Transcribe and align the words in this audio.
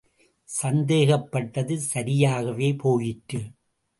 சந்தேகப் 0.49 1.31
பட்டது 1.31 1.79
சரியாகவே 1.93 2.69
போயிற்று. 2.77 3.41